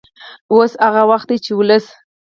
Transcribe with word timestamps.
اوس 0.53 0.71
هغه 0.85 1.03
وخت 1.11 1.27
دی 1.31 1.37
چې 1.45 1.51
ولس 1.59 1.85